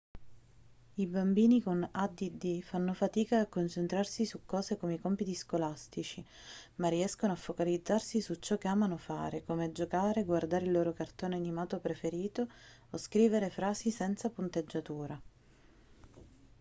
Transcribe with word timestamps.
i 0.95 1.05
bambini 1.05 1.61
con 1.61 1.87
add 1.91 2.23
fanno 2.63 2.91
fatica 2.95 3.39
a 3.39 3.45
concentrarsi 3.45 4.25
su 4.25 4.39
cose 4.47 4.75
come 4.75 4.95
i 4.95 4.99
compiti 4.99 5.35
scolastici 5.35 6.25
ma 6.77 6.87
riescono 6.89 7.33
a 7.33 7.35
focalizzarsi 7.35 8.19
su 8.19 8.33
ciò 8.39 8.57
che 8.57 8.67
amano 8.67 8.97
fare 8.97 9.43
come 9.43 9.71
giocare 9.71 10.23
guardare 10.23 10.65
il 10.65 10.71
loro 10.71 10.91
cartone 10.93 11.35
animato 11.35 11.79
preferito 11.79 12.47
o 12.89 12.97
scrivere 12.97 13.51
frasi 13.51 13.91
senza 13.91 14.31
punteggiatura 14.31 15.21